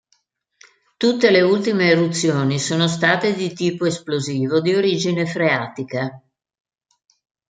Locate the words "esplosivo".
3.85-4.59